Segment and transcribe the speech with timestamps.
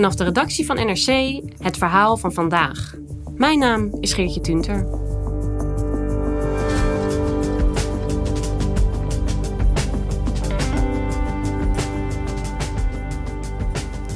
[0.00, 2.94] Vanaf de redactie van NRC het verhaal van vandaag.
[3.36, 4.86] Mijn naam is Geertje Tunter.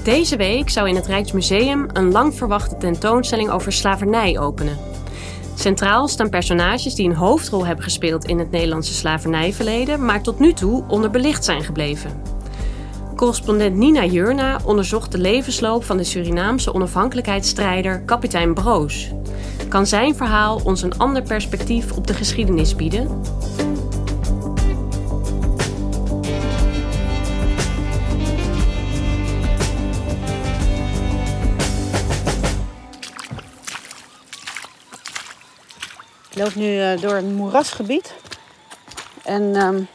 [0.04, 4.78] Deze week zou in het Rijksmuseum een lang verwachte tentoonstelling over slavernij openen.
[5.54, 10.52] Centraal staan personages die een hoofdrol hebben gespeeld in het Nederlandse slavernijverleden, maar tot nu
[10.52, 12.33] toe onderbelicht zijn gebleven.
[13.16, 19.10] Correspondent Nina Jurna onderzocht de levensloop van de Surinaamse onafhankelijkheidsstrijder kapitein Broos.
[19.68, 23.22] Kan zijn verhaal ons een ander perspectief op de geschiedenis bieden?
[36.30, 38.14] Ik loop nu uh, door een moerasgebied.
[39.24, 39.88] En um,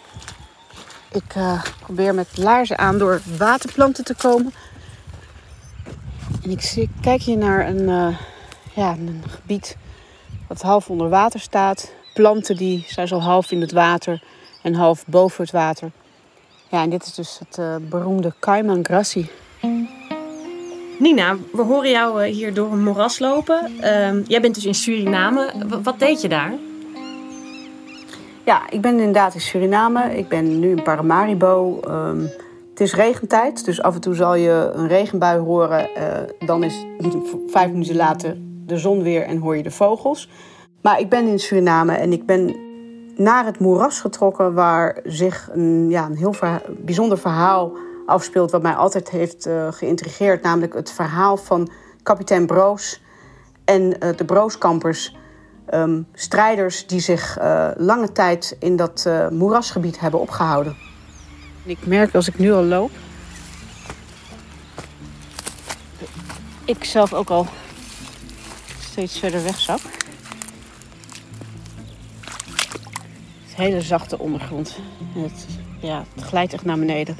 [1.11, 4.53] ik uh, probeer met laarzen aan door waterplanten te komen.
[6.43, 8.17] En ik kijk hier naar een, uh,
[8.73, 9.77] ja, een gebied
[10.47, 11.91] dat half onder water staat.
[12.13, 14.23] Planten die zijn zo half in het water
[14.63, 15.91] en half boven het water.
[16.69, 19.29] Ja, en dit is dus het beroemde Cayman grassi.
[20.99, 23.71] Nina, we horen jou hier door een moeras lopen.
[23.75, 25.51] Uh, jij bent dus in Suriname.
[25.83, 26.53] Wat deed je daar?
[28.49, 30.17] Ja, ik ben inderdaad in Suriname.
[30.17, 31.79] Ik ben nu in Paramaribo.
[31.87, 32.29] Um,
[32.69, 35.89] het is regentijd, dus af en toe zal je een regenbui horen.
[35.97, 36.85] Uh, dan is
[37.47, 40.29] vijf minuten later de zon weer en hoor je de vogels.
[40.81, 42.55] Maar ik ben in Suriname en ik ben
[43.15, 44.53] naar het moeras getrokken...
[44.53, 46.35] waar zich een, ja, een heel
[46.77, 47.71] bijzonder verhaal
[48.05, 48.51] afspeelt...
[48.51, 50.43] wat mij altijd heeft uh, geïntrigeerd.
[50.43, 51.69] Namelijk het verhaal van
[52.03, 53.01] kapitein Broos
[53.65, 55.17] en uh, de Brooskampers...
[55.73, 60.75] Um, strijders die zich uh, lange tijd in dat uh, moerasgebied hebben opgehouden.
[61.63, 62.91] Ik merk als ik nu al loop,
[66.65, 67.47] ik zelf ook al
[68.79, 69.79] steeds verder wegzak.
[73.39, 74.79] Het is hele zachte ondergrond.
[75.13, 75.45] Het,
[75.79, 77.17] ja, het glijdt echt naar beneden.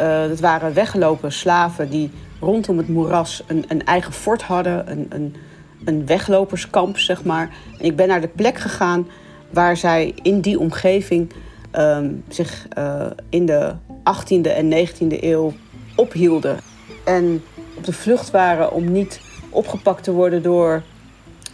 [0.00, 2.10] Uh, het waren weggelopen slaven die
[2.40, 4.90] rondom het moeras een, een eigen fort hadden.
[4.90, 5.36] Een, een,
[5.84, 7.50] een wegloperskamp, zeg maar.
[7.78, 9.08] En ik ben naar de plek gegaan
[9.50, 11.32] waar zij in die omgeving
[11.78, 15.52] um, zich uh, in de 18e en 19e eeuw
[15.96, 16.58] ophielden.
[17.04, 17.42] En
[17.76, 19.20] op de vlucht waren om niet
[19.50, 20.82] opgepakt te worden door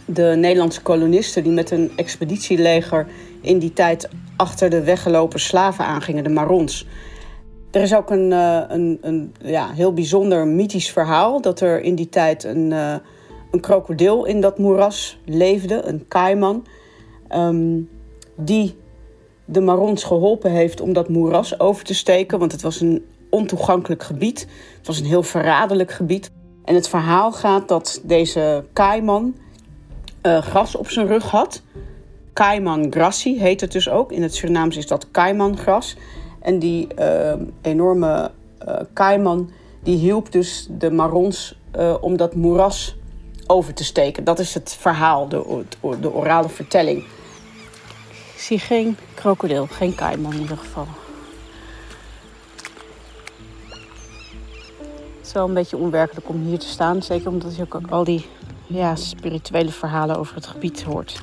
[0.05, 3.07] de Nederlandse kolonisten die met een expeditieleger
[3.41, 6.87] in die tijd achter de weggelopen slaven aangingen, de Marons.
[7.71, 11.95] Er is ook een, uh, een, een ja, heel bijzonder mythisch verhaal dat er in
[11.95, 12.71] die tijd een.
[12.71, 12.95] Uh,
[13.51, 16.65] een krokodil in dat moeras leefde, een kaiman,
[17.35, 17.89] um,
[18.35, 18.75] die
[19.45, 24.03] de Marons geholpen heeft om dat moeras over te steken, want het was een ontoegankelijk
[24.03, 24.47] gebied.
[24.77, 26.31] Het was een heel verraderlijk gebied.
[26.63, 29.35] En het verhaal gaat dat deze kaiman
[30.23, 31.61] uh, gras op zijn rug had.
[32.33, 34.11] Kaiman grassi heet het dus ook.
[34.11, 35.95] In het Surinaams is dat kaimangras.
[36.39, 38.31] En die uh, enorme
[38.67, 39.49] uh, kaiman
[39.83, 41.59] die hielp dus de Marons
[42.01, 42.96] om dat moeras
[43.47, 44.23] over te steken.
[44.23, 45.63] Dat is het verhaal, de,
[46.01, 47.05] de orale vertelling.
[48.33, 50.87] Ik zie geen krokodil, geen kaiman in ieder geval.
[55.17, 57.03] Het is wel een beetje onwerkelijk om hier te staan.
[57.03, 58.25] Zeker omdat je ook al die
[58.67, 61.21] ja, spirituele verhalen over het gebied hoort.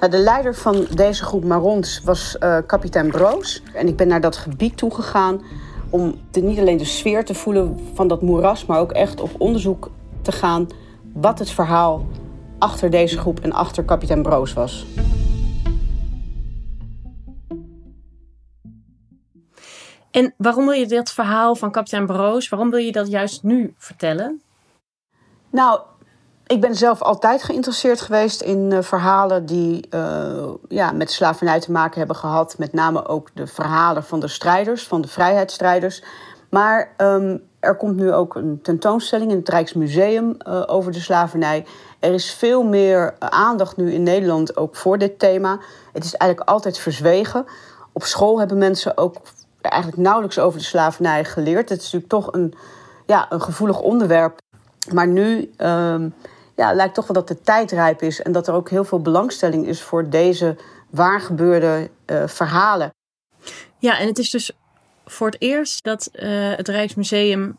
[0.00, 3.62] De leider van deze groep Marons was uh, kapitein Broos.
[3.74, 5.42] En ik ben naar dat gebied toegegaan
[5.90, 9.30] om de, niet alleen de sfeer te voelen van dat moeras, maar ook echt op
[9.38, 9.90] onderzoek
[10.22, 10.68] te gaan
[11.12, 12.06] wat het verhaal
[12.58, 14.86] achter deze groep en achter kapitein Broos was.
[20.10, 23.74] En waarom wil je dat verhaal van kapitein Broos, waarom wil je dat juist nu
[23.76, 24.42] vertellen?
[25.50, 25.80] Nou,
[26.50, 31.72] ik ben zelf altijd geïnteresseerd geweest in uh, verhalen die uh, ja, met slavernij te
[31.72, 32.58] maken hebben gehad.
[32.58, 36.02] Met name ook de verhalen van de strijders, van de vrijheidsstrijders.
[36.48, 41.66] Maar um, er komt nu ook een tentoonstelling in het Rijksmuseum uh, over de slavernij.
[41.98, 45.58] Er is veel meer aandacht nu in Nederland ook voor dit thema.
[45.92, 47.44] Het is eigenlijk altijd verzwegen.
[47.92, 49.16] Op school hebben mensen ook
[49.60, 51.68] eigenlijk nauwelijks over de slavernij geleerd.
[51.68, 52.54] Het is natuurlijk toch een,
[53.06, 54.38] ja, een gevoelig onderwerp.
[54.92, 56.14] Maar nu um,
[56.60, 59.00] ja, lijkt toch wel dat de tijd rijp is en dat er ook heel veel
[59.00, 60.56] belangstelling is voor deze
[60.90, 62.90] waargebeurde uh, verhalen.
[63.78, 64.52] Ja, en het is dus
[65.04, 67.58] voor het eerst dat uh, het Rijksmuseum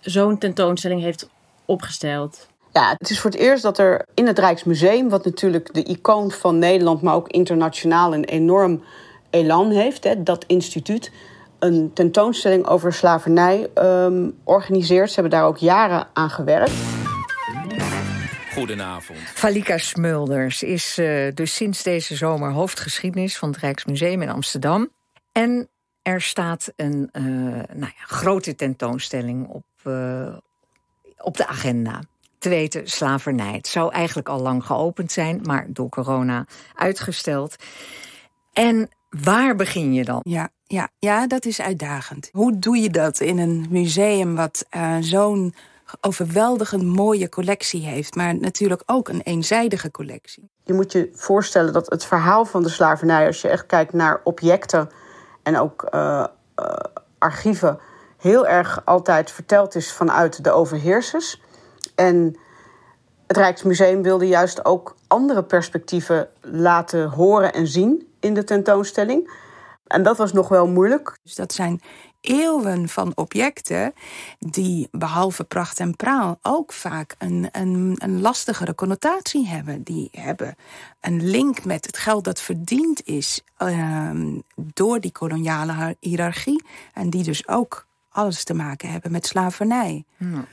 [0.00, 1.28] zo'n tentoonstelling heeft
[1.64, 2.48] opgesteld.
[2.72, 6.30] Ja, het is voor het eerst dat er in het Rijksmuseum, wat natuurlijk de icoon
[6.30, 8.82] van Nederland, maar ook internationaal een enorm
[9.30, 11.12] elan heeft, hè, dat instituut,
[11.58, 15.08] een tentoonstelling over slavernij um, organiseert.
[15.08, 16.99] Ze hebben daar ook jaren aan gewerkt.
[18.52, 19.18] Goedenavond.
[19.18, 24.90] Valika Smulders is uh, dus sinds deze zomer hoofdgeschiedenis van het Rijksmuseum in Amsterdam.
[25.32, 25.68] En
[26.02, 27.22] er staat een uh,
[27.72, 30.36] nou ja, grote tentoonstelling op, uh,
[31.18, 32.00] op de agenda.
[32.38, 33.52] Te weten slavernij.
[33.52, 37.56] Het zou eigenlijk al lang geopend zijn, maar door corona uitgesteld.
[38.52, 40.20] En waar begin je dan?
[40.22, 42.28] Ja, ja, ja, dat is uitdagend.
[42.32, 45.54] Hoe doe je dat in een museum wat uh, zo'n
[46.00, 50.50] overweldigend mooie collectie heeft, maar natuurlijk ook een eenzijdige collectie?
[50.64, 54.20] Je moet je voorstellen dat het verhaal van de slavernij, als je echt kijkt naar
[54.24, 54.88] objecten
[55.42, 56.26] en ook uh,
[56.60, 56.74] uh,
[57.18, 57.78] archieven,
[58.16, 61.42] heel erg altijd verteld is vanuit de overheersers.
[61.94, 62.38] En
[63.26, 69.30] het Rijksmuseum wilde juist ook andere perspectieven laten horen en zien in de tentoonstelling.
[69.86, 71.18] En dat was nog wel moeilijk.
[71.22, 71.80] Dus dat zijn
[72.20, 73.94] eeuwen van objecten
[74.38, 79.82] die behalve pracht en praal ook vaak een, een, een lastigere connotatie hebben.
[79.82, 80.56] Die hebben
[81.00, 84.10] een link met het geld dat verdiend is uh,
[84.54, 86.64] door die koloniale hiërarchie.
[86.94, 90.04] En die dus ook alles te maken hebben met slavernij.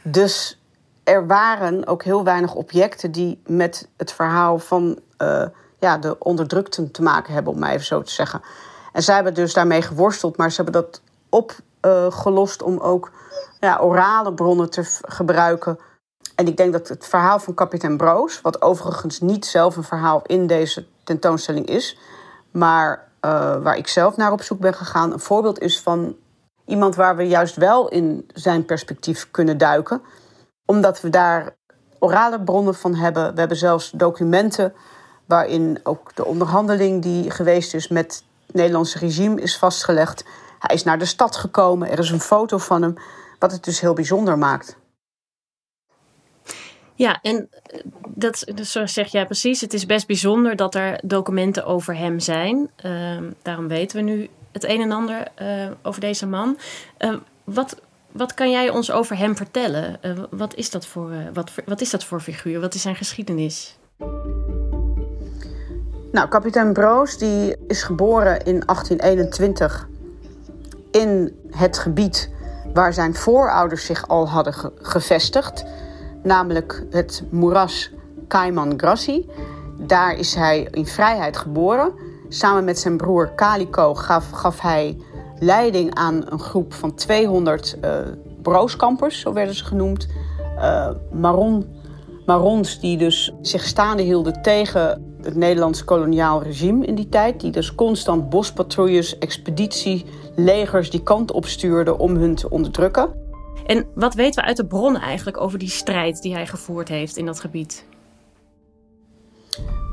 [0.03, 0.59] Dus
[1.03, 5.45] er waren ook heel weinig objecten die met het verhaal van uh,
[5.79, 8.41] ja, de onderdrukten te maken hebben, om maar even zo te zeggen.
[8.93, 13.11] En zij hebben dus daarmee geworsteld, maar ze hebben dat opgelost uh, om ook
[13.59, 15.79] ja, orale bronnen te gebruiken.
[16.35, 20.21] En ik denk dat het verhaal van kapitein Broos, wat overigens niet zelf een verhaal
[20.21, 21.97] in deze tentoonstelling is,
[22.51, 26.15] maar uh, waar ik zelf naar op zoek ben gegaan, een voorbeeld is van
[26.65, 30.01] iemand waar we juist wel in zijn perspectief kunnen duiken,
[30.65, 31.55] omdat we daar
[31.99, 33.33] orale bronnen van hebben.
[33.33, 34.73] We hebben zelfs documenten
[35.25, 40.23] waarin ook de onderhandeling die geweest is met het Nederlandse regime is vastgelegd.
[40.59, 42.95] Hij is naar de stad gekomen, er is een foto van hem,
[43.39, 44.77] wat het dus heel bijzonder maakt.
[46.95, 47.49] Ja, en
[48.07, 52.19] dat, dus zoals zeg jij precies, het is best bijzonder dat er documenten over hem
[52.19, 52.69] zijn.
[52.85, 56.57] Uh, daarom weten we nu het een en ander uh, over deze man.
[56.99, 57.81] Uh, wat,
[58.11, 59.99] wat kan jij ons over hem vertellen?
[60.29, 62.59] Wat, is dat voor, wat, wat is dat voor figuur?
[62.59, 63.77] Wat is zijn geschiedenis?
[66.11, 69.87] Nou, kapitein Broos die is geboren in 1821
[70.97, 72.29] in het gebied
[72.73, 75.65] waar zijn voorouders zich al hadden ge gevestigd,
[76.23, 77.91] namelijk het moeras
[78.27, 79.29] Cayman Grassi.
[79.79, 81.93] Daar is hij in vrijheid geboren.
[82.29, 84.97] Samen met zijn broer Calico gaf, gaf hij
[85.39, 87.97] leiding aan een groep van 200 uh,
[88.41, 90.07] brooskampers, zo werden ze genoemd.
[91.11, 91.65] Maron,
[92.25, 97.39] Marons die dus zich staande hielden tegen het Nederlandse koloniaal regime in die tijd.
[97.39, 100.05] Die dus constant bospatrouilles, expeditie,
[100.39, 103.25] legers die kant op stuurden om hun te onderdrukken.
[103.65, 107.17] En wat weten we uit de bronnen eigenlijk over die strijd die hij gevoerd heeft
[107.17, 107.85] in dat gebied?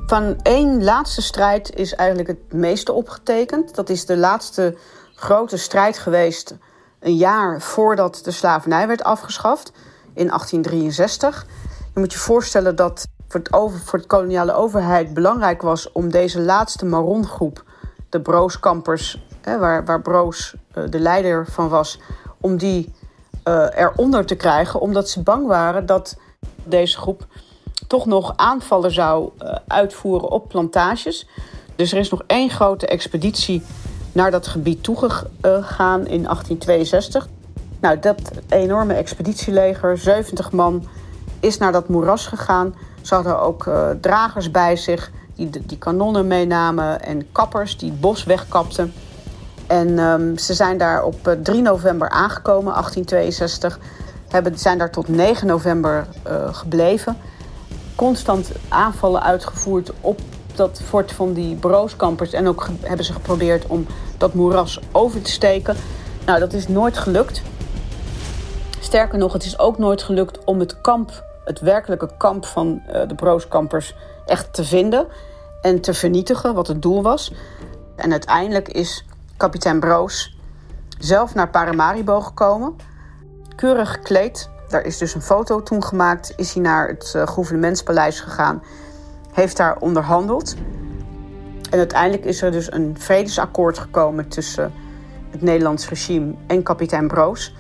[0.07, 3.75] Van één laatste strijd is eigenlijk het meeste opgetekend.
[3.75, 4.77] Dat is de laatste
[5.15, 6.57] grote strijd geweest
[7.01, 9.73] een jaar voordat de slavernij werd afgeschaft
[10.15, 11.47] in 1863.
[11.95, 16.11] Je moet je voorstellen dat voor het, over, voor het koloniale overheid belangrijk was om
[16.11, 17.65] deze laatste Marongroep,
[18.09, 21.99] de Brooskampers, waar, waar Broos uh, de leider van was,
[22.41, 22.93] om die
[23.49, 26.17] uh, eronder te krijgen, omdat ze bang waren dat
[26.65, 27.27] deze groep
[27.87, 31.29] toch nog aanvallen zou uh, uitvoeren op plantages.
[31.77, 33.63] Dus er is nog één grote expeditie
[34.13, 37.29] naar dat gebied toegegaan in 1862.
[37.81, 40.87] Nou, dat enorme expeditieleger, 70 man,
[41.41, 42.75] is naar dat moeras gegaan.
[43.03, 43.71] Ze hadden ook
[44.01, 48.93] dragers bij zich die die kanonnen meenamen en kappers die het bos wegkapten.
[49.75, 53.79] En ehm, ze zijn daar op 3 november aangekomen, 1862.
[54.29, 56.07] Hebben, zijn daar tot 9 november
[56.53, 57.17] gebleven.
[57.95, 60.21] Constant aanvallen uitgevoerd op
[60.55, 62.33] dat fort van die brooskampers.
[62.33, 63.87] En ook hebben ze geprobeerd om
[64.19, 65.77] dat moeras over te steken.
[66.27, 67.43] Nou, dat is nooit gelukt.
[68.81, 73.09] Sterker nog, het is ook nooit gelukt om het kamp, het werkelijke kamp van uh,
[73.09, 73.95] de brooskampers,
[74.27, 75.07] echt te vinden
[75.61, 77.33] en te vernietigen, wat het doel was.
[77.97, 79.05] En uiteindelijk is
[79.45, 80.37] kapitein Broos
[80.99, 82.77] zelf naar Paramaribo gekomen,
[83.57, 84.51] keurig gekleed.
[84.69, 86.33] Daar is dus een foto toen gemaakt.
[86.37, 88.63] Is hij naar het uh, gouvernementspaleis gegaan
[89.33, 90.55] heeft daar onderhandeld.
[91.71, 94.73] En uiteindelijk is er dus een vredesakkoord gekomen tussen
[95.31, 97.55] het Nederlands regime en kapitein Broos.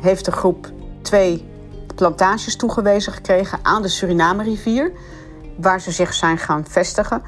[0.00, 0.70] Heeft de groep
[1.02, 1.48] twee
[1.94, 4.92] plantages toegewezen gekregen aan de Suriname-rivier,
[5.56, 7.22] waar ze zich zijn gaan vestigen.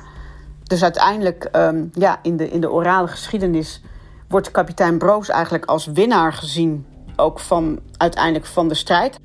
[0.62, 3.82] Dus uiteindelijk, um, ja, in de, in de orale geschiedenis,
[4.30, 9.18] wordt kapitein Broos eigenlijk als winnaar gezien, ook van, uiteindelijk van de strijd.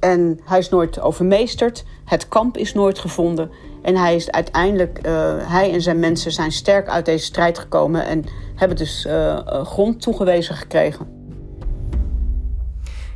[0.00, 3.50] En hij is nooit overmeesterd, het kamp is nooit gevonden.
[3.82, 8.04] En hij is uiteindelijk, uh, hij en zijn mensen zijn sterk uit deze strijd gekomen
[8.04, 11.18] en hebben dus uh, grond toegewezen gekregen.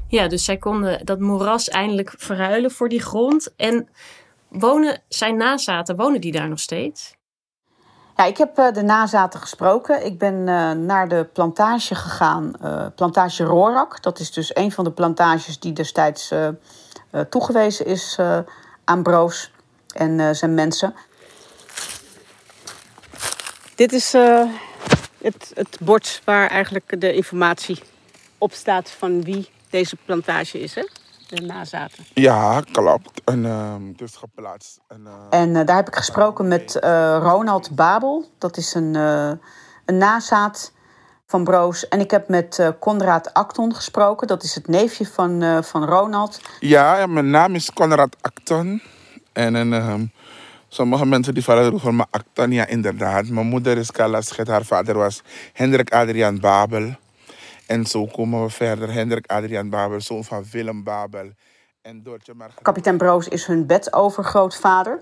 [0.08, 3.54] Ja, dus zij konden dat moeras eindelijk verruilen voor die grond.
[3.56, 3.88] En
[4.48, 7.14] wonen zijn nazaten, wonen die daar nog steeds?
[8.16, 10.04] Ja, ik heb de nazaten gesproken.
[10.04, 10.44] Ik ben
[10.86, 12.52] naar de plantage gegaan,
[12.94, 14.02] plantage Rorak.
[14.02, 16.32] Dat is dus een van de plantages die destijds
[17.28, 18.18] toegewezen is
[18.84, 19.52] aan Broos
[19.94, 20.94] en zijn mensen.
[23.74, 24.12] Dit is
[25.18, 27.82] het, het bord waar eigenlijk de informatie
[28.38, 30.84] op staat van wie deze plantage is, hè?
[31.28, 32.04] De nazaten.
[32.14, 33.20] Ja, klopt.
[33.24, 34.80] En uh, het is geplaatst.
[34.88, 36.78] En, uh, en daar heb ik gesproken met
[37.20, 38.24] Ronald Babel.
[38.38, 38.94] Dat is een,
[39.84, 40.72] een nazaat
[41.26, 41.88] van Broos.
[41.88, 44.26] En ik heb met Conrad Acton gesproken.
[44.26, 46.40] Dat is het neefje van, van Ronald.
[46.60, 48.82] Ja, mijn naam is Conrad Acton.
[49.32, 50.12] En, en um,
[50.68, 53.28] sommige mensen die vallen van mijn Actania inderdaad.
[53.28, 56.94] Mijn moeder is Carla Schet, haar vader was Hendrik Adriaan Babel.
[57.66, 58.92] En zo komen we verder.
[58.92, 61.30] Hendrik Adriaan Babel, zoon van Willem Babel.
[61.82, 62.62] En Doortje Margriet...
[62.62, 65.00] Kapitein Broos is hun bedovergrootvader.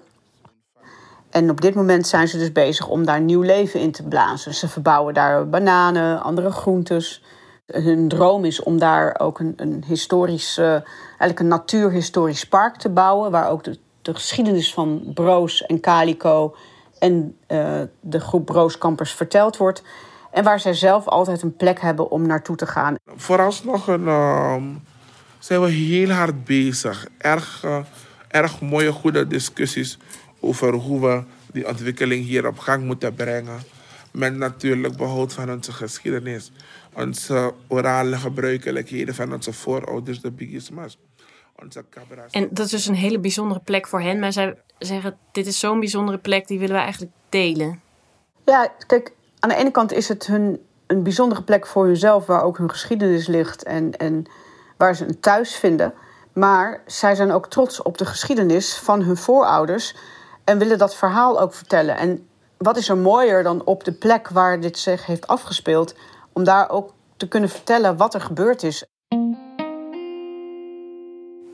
[1.30, 4.54] En op dit moment zijn ze dus bezig om daar nieuw leven in te blazen.
[4.54, 7.24] Ze verbouwen daar bananen, andere groentes.
[7.66, 10.70] Hun droom is om daar ook een, een historisch, uh,
[11.08, 16.54] eigenlijk een natuurhistorisch park te bouwen, waar ook de de geschiedenis van Broos en Calico
[16.98, 19.82] en uh, de groep Brooskampers verteld wordt.
[20.32, 22.96] En waar zij zelf altijd een plek hebben om naartoe te gaan.
[23.16, 24.56] Vooralsnog een, uh,
[25.38, 27.06] zijn we heel hard bezig.
[27.18, 27.78] Erg, uh,
[28.28, 29.98] erg mooie, goede discussies
[30.40, 31.22] over hoe we
[31.52, 33.60] die ontwikkeling hier op gang moeten brengen.
[34.10, 36.52] Met natuurlijk behoud van onze geschiedenis.
[36.92, 40.98] Onze orale gebruikelijkheden van onze voorouders, de bigismas.
[42.30, 44.18] En dat is dus een hele bijzondere plek voor hen.
[44.18, 47.80] Maar zij zeggen, dit is zo'n bijzondere plek, die willen we eigenlijk delen.
[48.44, 49.12] Ja, kijk,
[49.42, 52.26] aan de ene kant is het hun een bijzondere plek voor hunzelf...
[52.26, 54.24] waar ook hun geschiedenis ligt en, en
[54.76, 55.94] waar ze een thuis vinden.
[56.32, 59.94] Maar zij zijn ook trots op de geschiedenis van hun voorouders...
[60.44, 61.96] en willen dat verhaal ook vertellen.
[61.96, 65.94] En wat is er mooier dan op de plek waar dit zich heeft afgespeeld...
[66.32, 68.84] om daar ook te kunnen vertellen wat er gebeurd is...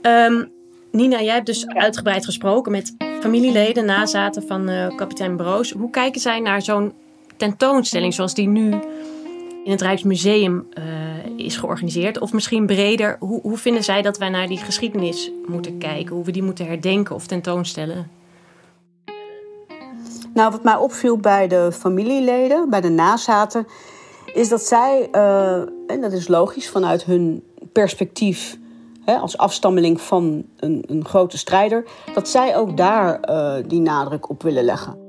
[0.02, 0.52] Um,
[0.92, 5.70] Nina, jij hebt dus uitgebreid gesproken met familieleden, nazaten van uh, kapitein Broos.
[5.70, 6.92] Hoe kijken zij naar zo'n
[7.38, 8.70] tentoonstelling zoals die nu
[9.64, 10.84] in het Rijksmuseum uh,
[11.36, 12.20] is georganiseerd?
[12.20, 16.14] Of misschien breder, hoe, hoe vinden zij dat wij naar die geschiedenis moeten kijken?
[16.14, 18.10] Hoe we die moeten herdenken of tentoonstellen?
[20.34, 23.66] Nou, wat mij opviel bij de familieleden, bij de nazaten,
[24.34, 28.58] is dat zij, uh, en dat is logisch vanuit hun perspectief
[29.16, 34.42] als afstammeling van een, een, grote strijder, dat zij ook daar uh, die nadruk op
[34.42, 35.07] willen leggen.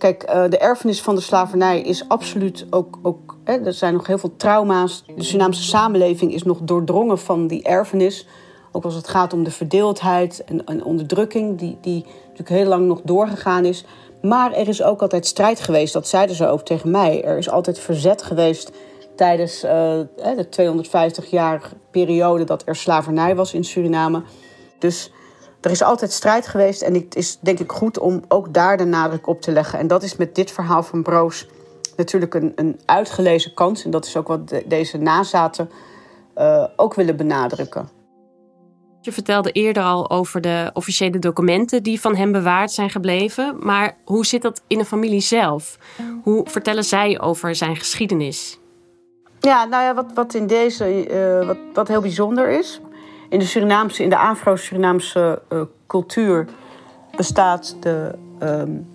[0.00, 2.98] Kijk, uh, de erfenis van de slavernij is absoluut ook.
[3.02, 5.04] ook hè, er zijn nog heel veel trauma's.
[5.16, 8.26] De Surinaamse samenleving is nog doordrongen van die erfenis.
[8.72, 13.00] Ook als het gaat om de verdeeldheid en, onderdrukking, die, die natuurlijk heel lang nog
[13.04, 13.84] doorgegaan is.
[14.22, 17.24] Maar er is ook altijd strijd geweest, dat zeiden ze ook tegen mij.
[17.24, 18.70] Er is altijd verzet geweest
[19.16, 19.70] tijdens uh,
[20.16, 20.46] de
[21.26, 24.22] 250-jarige periode dat er slavernij was in Suriname.
[24.78, 25.10] Dus
[25.60, 28.84] er is altijd strijd geweest en het is denk ik goed om ook daar de
[28.84, 29.78] nadruk op te leggen.
[29.78, 31.46] En dat is met dit verhaal van Broos
[31.96, 33.84] natuurlijk een, een uitgelezen kans.
[33.84, 35.70] En dat is ook wat deze nazaten
[36.38, 37.88] uh, ook willen benadrukken.
[39.00, 43.56] Je vertelde eerder al over de officiële documenten die van hem bewaard zijn gebleven.
[43.58, 45.78] Maar hoe zit dat in de familie zelf?
[46.22, 48.58] Hoe vertellen zij over zijn geschiedenis?
[49.40, 52.80] Ja, nou ja, wat, wat in deze, eh, wat, wat heel bijzonder is.
[53.30, 56.46] In de Surinaamse, in de Afro-Surinaamse uh, cultuur
[57.16, 58.86] bestaat de um,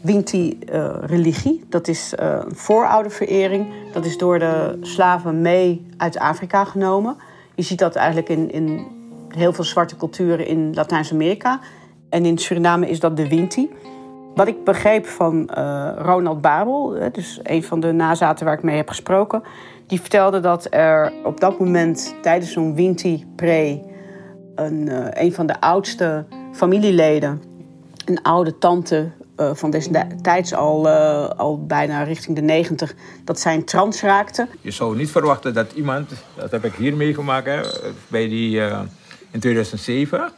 [0.00, 1.64] Winti-religie.
[1.68, 3.66] dat is een voorouderverering.
[3.92, 7.16] Dat is door de slaven mee uit Afrika genomen.
[7.54, 8.86] Je ziet dat eigenlijk in, in
[9.28, 11.60] heel veel zwarte culturen in Latijns-Amerika.
[12.08, 13.70] En in Suriname is dat de Winti.
[14.34, 18.76] Wat ik begreep van uh, Ronald Babel, dus een van de nazaten waar ik mee
[18.76, 19.42] heb gesproken,
[19.86, 23.82] die vertelde dat er op dat moment tijdens zo'n Winti-pre
[24.54, 27.42] een, uh, een van de oudste familieleden,
[28.04, 30.88] een oude tante uh, van destijds al,
[31.28, 34.48] al bijna richting de 90, dat zij trans raakte.
[34.60, 38.60] Je zou niet verwachten dat iemand, dat heb ik hier meegemaakt bij die,
[39.30, 40.32] in 2007,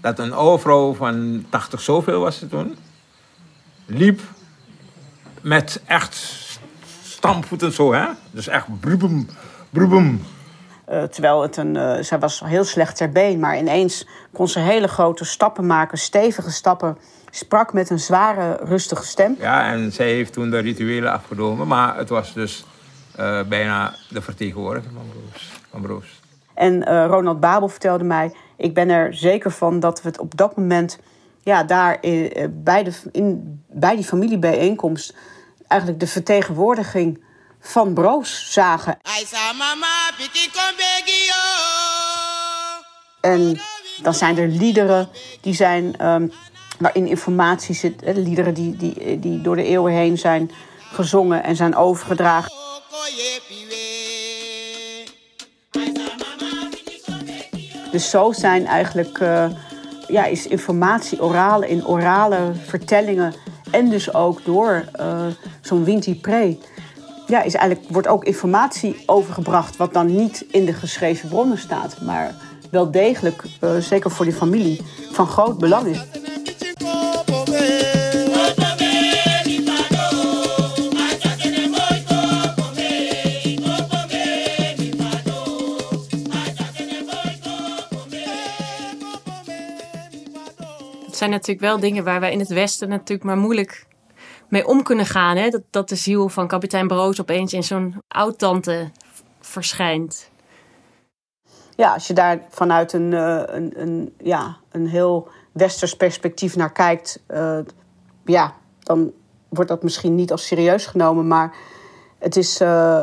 [0.00, 2.76] dat een oude vrouw van 80 zoveel was ze toen
[3.86, 4.20] liep
[5.40, 6.14] met echt
[7.24, 8.06] stampvoeten zo, hè?
[8.30, 8.66] Dus echt
[9.70, 10.22] broebem.
[10.90, 14.58] Uh, terwijl het een, uh, zij was heel slecht ter been, maar ineens kon ze
[14.58, 16.98] hele grote stappen maken, stevige stappen.
[17.30, 19.36] Sprak met een zware, rustige stem.
[19.38, 22.66] Ja, en zij heeft toen de rituelen afgenomen, maar het was dus
[23.20, 25.50] uh, bijna de vertegenwoordiger van Broos.
[25.70, 26.20] Van Broos.
[26.54, 30.56] En Ronald Babel vertelde mij: Ik ben er zeker van dat we het op dat
[30.56, 30.98] moment
[31.42, 35.14] ja, daar eh, bij, de, in, bij die familiebijeenkomst
[35.74, 37.24] eigenlijk de vertegenwoordiging
[37.60, 38.98] van Broos zagen.
[43.20, 43.60] En
[44.02, 45.08] dan zijn er liederen
[45.40, 46.32] die zijn, um,
[46.78, 48.02] waarin informatie zit.
[48.02, 50.50] Eh, liederen die, die, die door de eeuwen heen zijn
[50.92, 52.52] gezongen en zijn overgedragen.
[57.90, 59.46] Dus zo zijn eigenlijk uh,
[60.08, 63.34] ja, is informatie orale in orale vertellingen
[63.74, 65.26] en dus ook door uh,
[65.60, 66.58] zo'n Winti Pre.
[67.26, 72.00] Ja, is eigenlijk, wordt ook informatie overgebracht wat dan niet in de geschreven bronnen staat,
[72.00, 72.34] maar
[72.70, 76.23] wel degelijk, uh, zeker voor die familie, van groot belang is.
[91.24, 93.86] Zijn natuurlijk wel dingen waar wij in het Westen natuurlijk maar moeilijk
[94.48, 95.36] mee om kunnen gaan.
[95.36, 95.48] Hè?
[95.48, 98.90] Dat, dat de ziel van kapitein Broos opeens in zo'n oud-tante
[99.40, 100.30] verschijnt.
[101.76, 106.72] Ja, als je daar vanuit een, uh, een, een, ja, een heel westers perspectief naar
[106.72, 107.58] kijkt, uh,
[108.24, 109.12] ja, dan
[109.48, 111.26] wordt dat misschien niet als serieus genomen.
[111.26, 111.54] Maar
[112.18, 113.02] het is uh,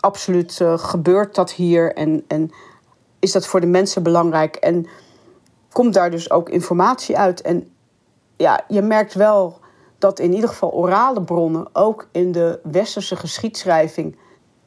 [0.00, 2.50] absoluut gebeurd dat hier en, en
[3.18, 4.56] is dat voor de mensen belangrijk.
[4.56, 4.86] En
[5.74, 7.40] komt daar dus ook informatie uit.
[7.42, 7.68] En
[8.36, 9.58] ja, je merkt wel
[9.98, 14.16] dat in ieder geval orale bronnen ook in de westerse geschiedschrijving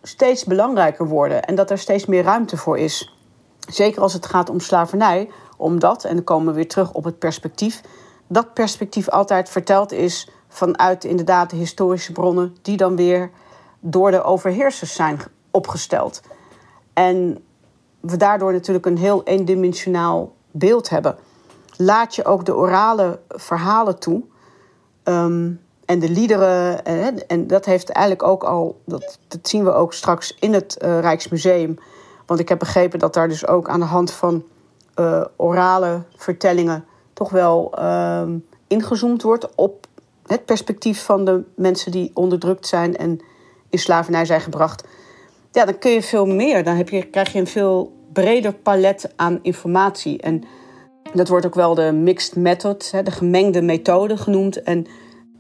[0.02, 3.18] steeds belangrijker worden en dat er steeds meer ruimte voor is.
[3.70, 7.20] Zeker als het gaat om slavernij, omdat, en dan komen we weer terug op het
[7.20, 7.82] perspectief,
[8.28, 13.32] dat perspectief altijd verteld is vanuit inderdaad de historische bronnen, die dan weer
[13.80, 15.20] door de overheersers zijn
[15.52, 16.22] opgesteld.
[16.94, 17.44] En
[18.00, 21.18] we daardoor natuurlijk een heel eendimensionaal beeld hebben.
[21.78, 24.24] Laat je ook de orale verhalen toe.
[25.04, 25.52] Ehm,
[25.86, 26.86] en de liederen.
[26.86, 28.82] En, en, dat heeft eigenlijk ook al.
[28.86, 31.80] Dat, dat zien we ook straks in het uh, Rijksmuseum.
[32.26, 34.44] Want ik heb begrepen dat daar dus ook aan de hand van
[35.00, 36.86] uh, orale vertellingen.
[37.14, 38.24] toch wel uh,
[38.68, 39.88] ingezoomd wordt op
[40.26, 43.20] het perspectief van de mensen die onderdrukt zijn en
[43.70, 44.84] in slavernij zijn gebracht.
[45.52, 46.64] Ja, dan kun je veel meer.
[46.64, 50.22] Dan heb je, krijg je een veel breder palet aan informatie.
[50.22, 50.44] En
[51.14, 54.64] dat wordt ook wel de mixed method, de gemengde methode genoemd.
[54.64, 54.86] En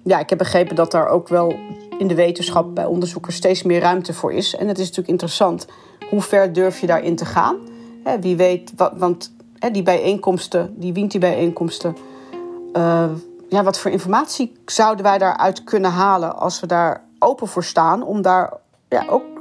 [0.04, 1.56] ja, ik heb begrepen dat daar ook wel
[1.98, 4.56] in de wetenschap bij onderzoekers steeds meer ruimte voor is.
[4.56, 5.68] En het is natuurlijk interessant.
[6.10, 7.58] Hoe ver durf je daarin te gaan?
[8.22, 9.34] Wie weet, want
[9.72, 11.98] die bijeenkomsten, die Winti-bijeenkomsten...
[12.74, 13.10] Uh,
[13.50, 18.04] ja, wat voor informatie zouden wij daaruit kunnen halen als we daar open voor staan
[18.04, 18.54] om daar
[18.90, 19.37] ja, ook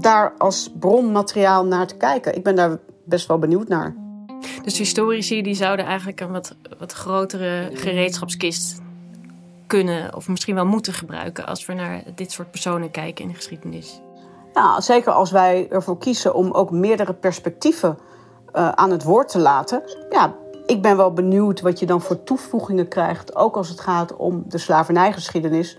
[0.00, 2.36] daar als bronmateriaal naar te kijken.
[2.36, 3.94] Ik ben daar best wel benieuwd naar.
[4.62, 8.80] Dus historici die zouden eigenlijk een wat, wat grotere gereedschapskist
[9.66, 13.36] kunnen of misschien wel moeten gebruiken als we naar dit soort personen kijken in de
[13.36, 14.00] geschiedenis.
[14.54, 17.98] Ja, zeker als wij ervoor kiezen om ook meerdere perspectieven
[18.54, 19.82] uh, aan het woord te laten.
[20.10, 20.34] Ja,
[20.66, 24.42] ik ben wel benieuwd wat je dan voor toevoegingen krijgt, ook als het gaat om
[24.46, 25.78] de slavernijgeschiedenis,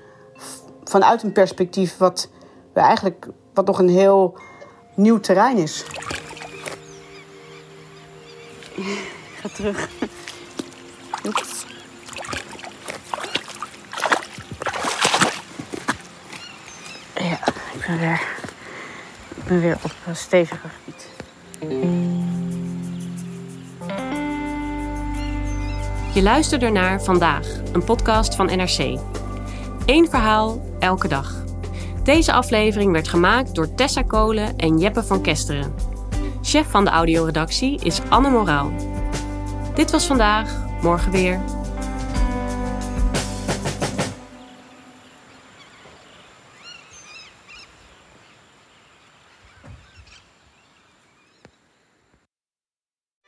[0.83, 2.29] vanuit een perspectief wat
[2.73, 3.27] we eigenlijk
[3.65, 4.37] wat nog een heel
[4.93, 5.85] nieuw terrein is.
[8.75, 9.89] Ik ga terug.
[11.25, 11.65] Oeps.
[17.15, 18.21] Ja, ik ben weer.
[19.47, 21.09] ben weer op uh, steviger gebied.
[26.13, 28.99] Je luistert ernaar Vandaag, een podcast van NRC.
[29.85, 31.48] Eén verhaal, elke dag.
[32.03, 35.73] Deze aflevering werd gemaakt door Tessa Kolen en Jeppe van Kesteren.
[36.41, 38.71] Chef van de audioredactie is Anne Moraal.
[39.73, 41.41] Dit was vandaag, morgen weer.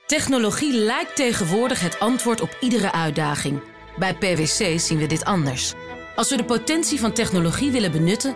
[0.05, 3.61] Technologie lijkt tegenwoordig het antwoord op iedere uitdaging.
[3.97, 5.73] Bij PwC zien we dit anders.
[6.15, 8.35] Als we de potentie van technologie willen benutten,